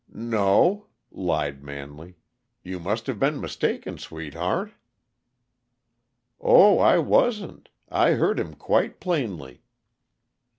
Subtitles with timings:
[0.11, 2.17] "No," lied Manley.
[2.63, 4.71] "You must have been mistaken, sweetheart."
[6.39, 9.61] "Oh, I wasn't; I heard him quite plainly."